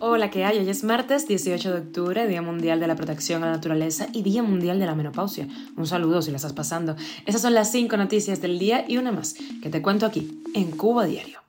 [0.00, 0.58] Hola, ¿qué hay?
[0.58, 4.22] Hoy es martes 18 de octubre, Día Mundial de la Protección a la Naturaleza y
[4.22, 5.46] Día Mundial de la Menopausia.
[5.76, 6.96] Un saludo si la estás pasando.
[7.26, 10.70] Esas son las cinco noticias del día y una más que te cuento aquí, en
[10.70, 11.40] Cuba Diario.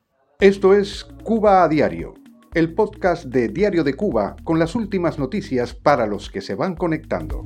[0.41, 2.15] Esto es Cuba a Diario,
[2.53, 6.75] el podcast de Diario de Cuba con las últimas noticias para los que se van
[6.75, 7.45] conectando.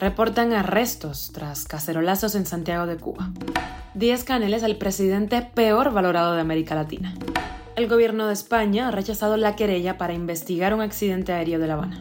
[0.00, 3.34] Reportan arrestos tras cacerolazos en Santiago de Cuba.
[3.92, 7.14] Díaz Canel es el presidente peor valorado de América Latina.
[7.80, 11.72] El gobierno de España ha rechazado la querella para investigar un accidente aéreo de La
[11.72, 11.98] Habana.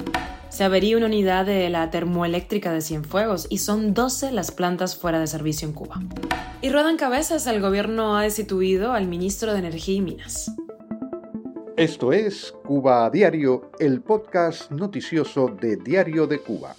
[0.49, 5.21] Se avería una unidad de la termoeléctrica de Cienfuegos y son 12 las plantas fuera
[5.21, 6.01] de servicio en Cuba.
[6.61, 10.51] Y ruedan cabezas, el gobierno ha destituido al ministro de Energía y Minas.
[11.77, 16.75] Esto es Cuba a Diario, el podcast noticioso de Diario de Cuba.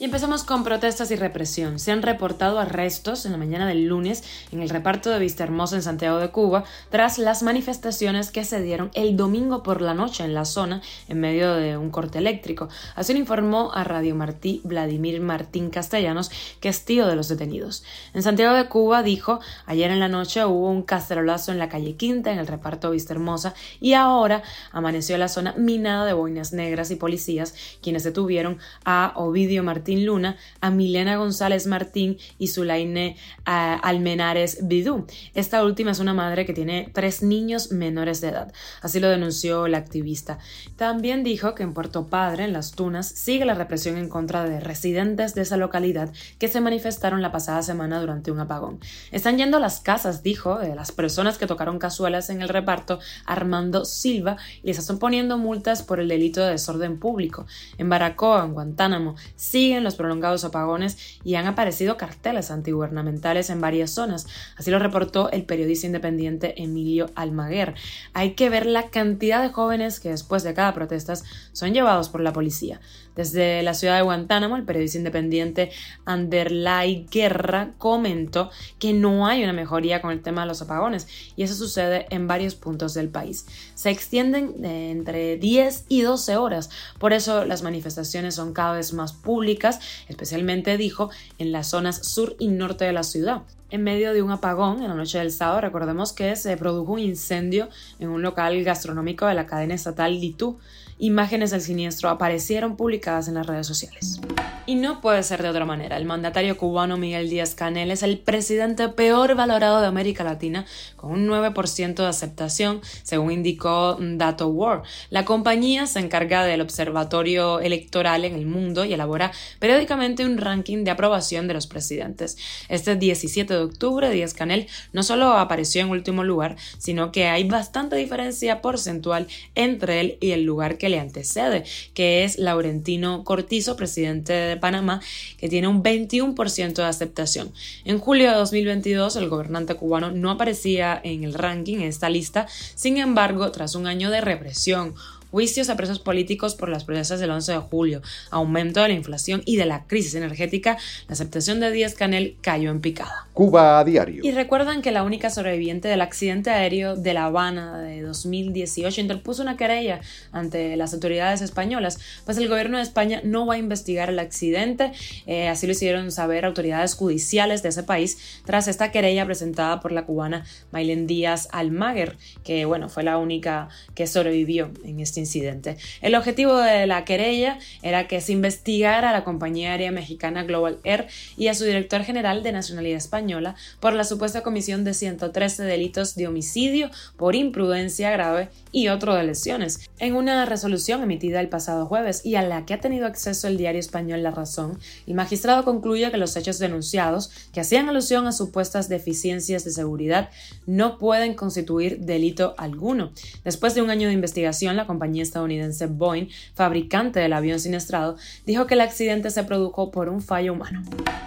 [0.00, 1.80] Y empezamos con protestas y represión.
[1.80, 5.74] Se han reportado arrestos en la mañana del lunes en el reparto de Vista Hermosa
[5.74, 10.22] en Santiago de Cuba tras las manifestaciones que se dieron el domingo por la noche
[10.22, 12.68] en la zona en medio de un corte eléctrico.
[12.94, 17.82] Así lo informó a Radio Martí Vladimir Martín Castellanos, que es tío de los detenidos.
[18.14, 21.96] En Santiago de Cuba dijo, ayer en la noche hubo un cacerolazo en la calle
[21.96, 26.92] Quinta en el reparto Vista Hermosa y ahora amaneció la zona minada de boinas negras
[26.92, 34.66] y policías quienes detuvieron a Ovidio Martín Luna, a Milena González Martín y Zulaine Almenares
[34.66, 35.06] Bidú.
[35.34, 38.52] Esta última es una madre que tiene tres niños menores de edad.
[38.82, 40.38] Así lo denunció la activista.
[40.76, 44.60] También dijo que en Puerto Padre, en Las Tunas, sigue la represión en contra de
[44.60, 48.80] residentes de esa localidad que se manifestaron la pasada semana durante un apagón.
[49.10, 52.98] Están yendo a las casas, dijo, de las personas que tocaron cazuelas en el reparto
[53.24, 57.46] Armando Silva y les están poniendo multas por el delito de desorden público.
[57.78, 63.90] En Baracoa, en Guantánamo, siguen los prolongados apagones y han aparecido carteles antigubernamentales en varias
[63.90, 64.26] zonas.
[64.56, 67.74] Así lo reportó el periodista independiente Emilio Almaguer.
[68.12, 71.14] Hay que ver la cantidad de jóvenes que después de cada protesta
[71.52, 72.80] son llevados por la policía.
[73.18, 75.72] Desde la ciudad de Guantánamo, el periodista independiente
[76.04, 81.42] Anderlay Guerra comentó que no hay una mejoría con el tema de los apagones y
[81.42, 83.44] eso sucede en varios puntos del país.
[83.74, 86.70] Se extienden de entre 10 y 12 horas,
[87.00, 89.67] por eso las manifestaciones son cada vez más públicas,
[90.08, 94.30] especialmente dijo en las zonas sur y norte de la ciudad en medio de un
[94.30, 95.60] apagón en la noche del sábado.
[95.60, 97.68] Recordemos que se produjo un incendio
[97.98, 100.58] en un local gastronómico de la cadena estatal Litú.
[101.00, 104.20] Imágenes del siniestro aparecieron publicadas en las redes sociales.
[104.66, 105.96] Y no puede ser de otra manera.
[105.96, 110.66] El mandatario cubano Miguel Díaz Canel es el presidente peor valorado de América Latina,
[110.96, 114.82] con un 9% de aceptación, según indicó Dato War.
[115.08, 120.84] La compañía se encarga del observatorio electoral en el mundo y elabora periódicamente un ranking
[120.84, 122.36] de aprobación de los presidentes.
[122.68, 127.44] Este 17 de octubre, Díaz Canel no solo apareció en último lugar, sino que hay
[127.44, 133.76] bastante diferencia porcentual entre él y el lugar que le antecede, que es Laurentino Cortizo,
[133.76, 135.00] presidente de Panamá,
[135.38, 137.52] que tiene un 21% de aceptación.
[137.84, 142.46] En julio de 2022, el gobernante cubano no aparecía en el ranking en esta lista,
[142.74, 144.94] sin embargo, tras un año de represión,
[145.30, 149.42] juicios a presos políticos por las protestas del 11 de julio, aumento de la inflación
[149.44, 153.26] y de la crisis energética, la aceptación de Díaz Canel cayó en picada.
[153.34, 154.22] Cuba a diario.
[154.24, 159.42] Y recuerdan que la única sobreviviente del accidente aéreo de La Habana de 2018 interpuso
[159.42, 160.00] una querella
[160.32, 164.92] ante las autoridades españolas, pues el gobierno de España no va a investigar el accidente,
[165.26, 169.92] eh, así lo hicieron saber autoridades judiciales de ese país tras esta querella presentada por
[169.92, 175.76] la cubana Maylen Díaz Almaguer, que bueno, fue la única que sobrevivió en este incidente.
[176.00, 180.78] El objetivo de la querella era que se investigara a la compañía aérea mexicana Global
[180.84, 181.06] Air
[181.36, 186.14] y a su director general de nacionalidad española por la supuesta comisión de 113 delitos
[186.14, 189.88] de homicidio por imprudencia grave y otro de lesiones.
[189.98, 193.56] En una resolución emitida el pasado jueves y a la que ha tenido acceso el
[193.56, 198.32] diario español La Razón, el magistrado concluye que los hechos denunciados, que hacían alusión a
[198.32, 200.30] supuestas deficiencias de seguridad,
[200.66, 203.12] no pueden constituir delito alguno.
[203.44, 208.16] Después de un año de investigación, la compañía estadounidense Boeing, fabricante del avión siniestrado,
[208.46, 210.82] dijo que el accidente se produjo por un fallo humano.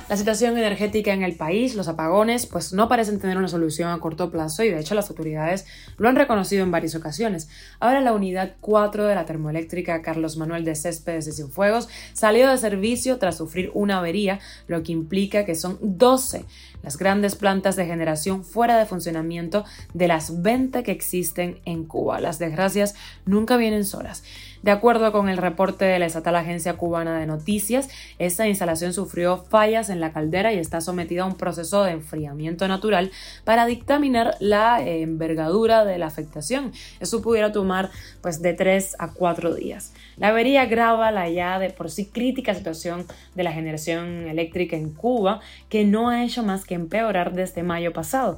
[0.09, 3.99] La situación energética en el país, los apagones, pues no parecen tener una solución a
[3.99, 5.65] corto plazo y de hecho las autoridades
[5.97, 7.49] lo han reconocido en varias ocasiones.
[7.79, 12.57] Ahora la unidad 4 de la termoeléctrica Carlos Manuel de Céspedes de Cienfuegos salió de
[12.57, 16.45] servicio tras sufrir una avería, lo que implica que son 12
[16.83, 22.19] las grandes plantas de generación fuera de funcionamiento de las 20 que existen en Cuba.
[22.19, 22.95] Las desgracias
[23.25, 24.23] nunca vienen solas.
[24.61, 29.37] De acuerdo con el reporte de la estatal Agencia Cubana de Noticias, esta instalación sufrió
[29.37, 33.11] fallas en la caldera y está sometida a un proceso de enfriamiento natural
[33.43, 36.73] para dictaminar la eh, envergadura de la afectación.
[36.99, 37.89] Eso pudiera tomar
[38.21, 39.93] pues de 3 a 4 días.
[40.17, 44.91] La avería grava la ya de por sí crítica situación de la generación eléctrica en
[44.93, 48.37] Cuba, que no ha hecho más que empeorar desde mayo pasado.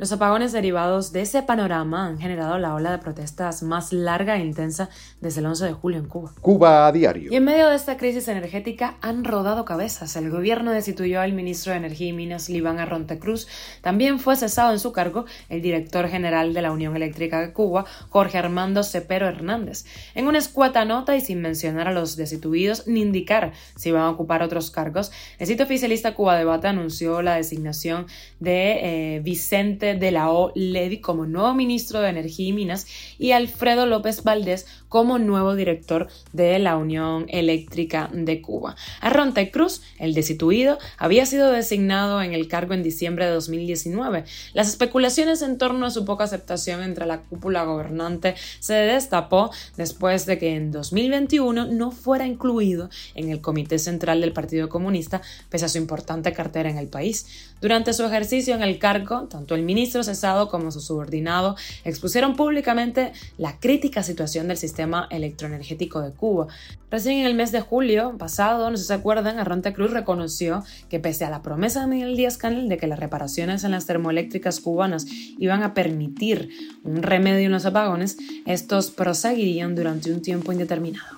[0.00, 4.40] Los apagones derivados de ese panorama han generado la ola de protestas más larga e
[4.40, 4.88] intensa
[5.20, 6.32] desde el 11 de julio en Cuba.
[6.40, 7.30] Cuba a diario.
[7.30, 10.16] Y en medio de esta crisis energética han rodado cabezas.
[10.16, 13.46] El gobierno destituyó al ministro de Energía y Minas, Liván Arronte Cruz.
[13.82, 17.84] También fue cesado en su cargo el director general de la Unión Eléctrica de Cuba,
[18.08, 19.84] Jorge Armando Cepero Hernández.
[20.14, 24.10] En una escueta nota y sin mencionar a los destituidos ni indicar si van a
[24.10, 28.06] ocupar otros cargos, el sitio oficialista Cuba Debate anunció la designación
[28.38, 30.52] de eh, Vicente de la O.
[31.00, 32.86] Como nuevo ministro de Energía y Minas
[33.18, 38.76] y Alfredo López Valdés como nuevo director de la Unión Eléctrica de Cuba.
[39.00, 44.24] Arronte Cruz, el destituido, había sido designado en el cargo en diciembre de 2019.
[44.52, 50.26] Las especulaciones en torno a su poca aceptación entre la cúpula gobernante se destapó después
[50.26, 55.66] de que en 2021 no fuera incluido en el Comité Central del Partido Comunista, pese
[55.66, 57.26] a su importante cartera en el país.
[57.60, 61.54] Durante su ejercicio en el cargo, tanto el ministro cesado como su subordinado
[61.84, 64.79] expusieron públicamente la crítica situación del sistema
[65.10, 66.46] electroenergético de Cuba.
[66.90, 70.62] Recién en el mes de julio pasado, no sé si se acuerdan, Arronte Cruz reconoció
[70.88, 73.86] que pese a la promesa de Miguel Díaz Canel de que las reparaciones en las
[73.86, 75.06] termoeléctricas cubanas
[75.38, 76.50] iban a permitir
[76.84, 81.16] un remedio en los apagones, estos proseguirían durante un tiempo indeterminado.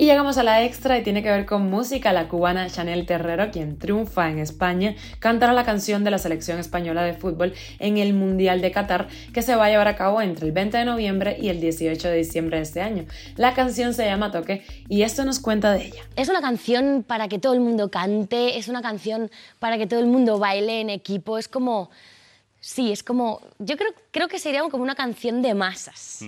[0.00, 2.12] Y llegamos a la extra y tiene que ver con música.
[2.12, 7.02] La cubana Chanel Terrero, quien triunfa en España, cantará la canción de la selección española
[7.02, 10.46] de fútbol en el Mundial de Qatar, que se va a llevar a cabo entre
[10.46, 13.06] el 20 de noviembre y el 18 de diciembre de este año.
[13.34, 16.02] La canción se llama Toque y esto nos cuenta de ella.
[16.14, 19.98] Es una canción para que todo el mundo cante, es una canción para que todo
[19.98, 21.90] el mundo baile en equipo, es como
[22.60, 23.40] Sí, es como.
[23.58, 26.24] Yo creo, creo que sería como una canción de masas.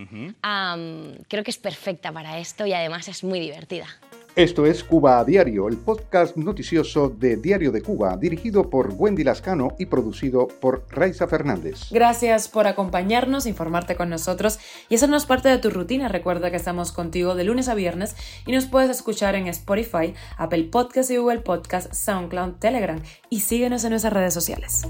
[1.29, 3.87] creo que es perfecta para esto y además es muy divertida.
[4.37, 9.25] Esto es Cuba a Diario, el podcast noticioso de Diario de Cuba, dirigido por Wendy
[9.25, 11.91] Lascano y producido por Raiza Fernández.
[11.91, 16.07] Gracias por acompañarnos, informarte con nosotros y hacernos parte de tu rutina.
[16.07, 18.15] Recuerda que estamos contigo de lunes a viernes
[18.47, 23.83] y nos puedes escuchar en Spotify, Apple Podcast y Google Podcast, SoundCloud, Telegram y síguenos
[23.83, 24.87] en nuestras redes sociales.